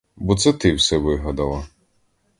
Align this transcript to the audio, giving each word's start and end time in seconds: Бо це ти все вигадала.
Бо 0.15 0.35
це 0.35 0.53
ти 0.53 0.73
все 0.73 0.97
вигадала. 0.97 1.67